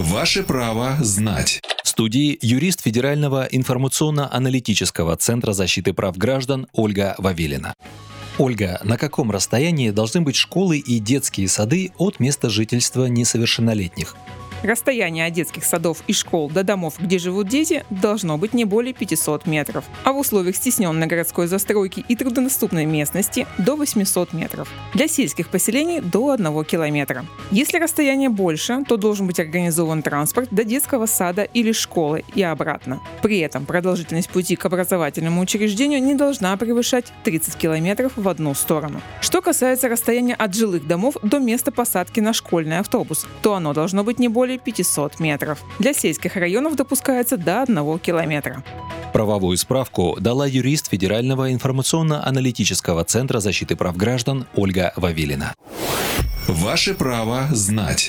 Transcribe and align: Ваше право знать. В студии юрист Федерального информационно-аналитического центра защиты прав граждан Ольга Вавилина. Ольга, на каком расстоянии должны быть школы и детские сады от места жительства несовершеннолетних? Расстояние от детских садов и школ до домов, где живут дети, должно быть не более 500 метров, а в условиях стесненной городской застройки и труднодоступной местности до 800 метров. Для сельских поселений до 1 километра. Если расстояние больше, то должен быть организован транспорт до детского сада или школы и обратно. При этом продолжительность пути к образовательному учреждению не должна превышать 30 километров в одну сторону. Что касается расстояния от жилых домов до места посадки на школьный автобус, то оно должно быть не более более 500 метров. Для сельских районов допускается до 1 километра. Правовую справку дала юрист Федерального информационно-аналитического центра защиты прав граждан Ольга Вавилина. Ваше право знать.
Ваше 0.00 0.42
право 0.42 0.96
знать. 1.00 1.60
В 1.84 1.88
студии 1.88 2.38
юрист 2.40 2.80
Федерального 2.80 3.46
информационно-аналитического 3.50 5.14
центра 5.16 5.52
защиты 5.52 5.92
прав 5.92 6.16
граждан 6.16 6.68
Ольга 6.72 7.14
Вавилина. 7.18 7.74
Ольга, 8.38 8.80
на 8.82 8.96
каком 8.96 9.30
расстоянии 9.30 9.90
должны 9.90 10.22
быть 10.22 10.36
школы 10.36 10.78
и 10.78 11.00
детские 11.00 11.48
сады 11.48 11.92
от 11.98 12.18
места 12.18 12.48
жительства 12.48 13.04
несовершеннолетних? 13.04 14.16
Расстояние 14.62 15.26
от 15.26 15.32
детских 15.32 15.64
садов 15.64 16.02
и 16.06 16.12
школ 16.12 16.50
до 16.50 16.62
домов, 16.62 16.94
где 16.98 17.18
живут 17.18 17.48
дети, 17.48 17.84
должно 17.88 18.36
быть 18.36 18.52
не 18.52 18.66
более 18.66 18.92
500 18.92 19.46
метров, 19.46 19.84
а 20.04 20.12
в 20.12 20.18
условиях 20.18 20.54
стесненной 20.54 21.06
городской 21.06 21.46
застройки 21.46 22.04
и 22.06 22.14
труднодоступной 22.14 22.84
местности 22.84 23.46
до 23.56 23.76
800 23.76 24.34
метров. 24.34 24.68
Для 24.92 25.08
сельских 25.08 25.48
поселений 25.48 26.00
до 26.00 26.32
1 26.32 26.64
километра. 26.64 27.24
Если 27.50 27.78
расстояние 27.78 28.28
больше, 28.28 28.84
то 28.86 28.98
должен 28.98 29.26
быть 29.26 29.40
организован 29.40 30.02
транспорт 30.02 30.48
до 30.50 30.64
детского 30.64 31.06
сада 31.06 31.44
или 31.44 31.72
школы 31.72 32.24
и 32.34 32.42
обратно. 32.42 33.00
При 33.22 33.38
этом 33.38 33.64
продолжительность 33.64 34.28
пути 34.28 34.56
к 34.56 34.66
образовательному 34.66 35.40
учреждению 35.40 36.02
не 36.02 36.14
должна 36.14 36.54
превышать 36.58 37.06
30 37.24 37.56
километров 37.56 38.12
в 38.16 38.28
одну 38.28 38.52
сторону. 38.54 39.00
Что 39.22 39.40
касается 39.40 39.88
расстояния 39.88 40.34
от 40.34 40.54
жилых 40.54 40.86
домов 40.86 41.16
до 41.22 41.38
места 41.38 41.72
посадки 41.72 42.20
на 42.20 42.34
школьный 42.34 42.78
автобус, 42.78 43.26
то 43.40 43.54
оно 43.54 43.72
должно 43.72 44.04
быть 44.04 44.18
не 44.18 44.28
более 44.28 44.49
более 44.50 44.58
500 44.58 45.20
метров. 45.20 45.58
Для 45.78 45.92
сельских 45.94 46.36
районов 46.36 46.74
допускается 46.76 47.36
до 47.36 47.62
1 47.62 47.98
километра. 47.98 48.62
Правовую 49.12 49.56
справку 49.56 50.16
дала 50.20 50.46
юрист 50.46 50.90
Федерального 50.90 51.52
информационно-аналитического 51.52 53.04
центра 53.04 53.40
защиты 53.40 53.76
прав 53.76 53.96
граждан 53.96 54.46
Ольга 54.54 54.92
Вавилина. 54.96 55.54
Ваше 56.48 56.94
право 56.94 57.46
знать. 57.52 58.08